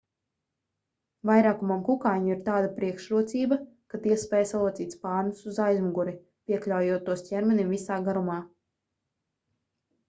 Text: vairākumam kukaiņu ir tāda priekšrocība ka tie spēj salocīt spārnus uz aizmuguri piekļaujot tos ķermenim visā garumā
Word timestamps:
vairākumam 1.29 1.83
kukaiņu 1.89 2.31
ir 2.31 2.39
tāda 2.47 2.71
priekšrocība 2.79 3.59
ka 3.93 4.01
tie 4.07 4.17
spēj 4.23 4.49
salocīt 4.53 4.97
spārnus 4.97 5.45
uz 5.53 5.61
aizmuguri 5.69 6.17
piekļaujot 6.53 7.07
tos 7.11 7.25
ķermenim 7.31 7.73
visā 7.79 8.01
garumā 8.11 8.41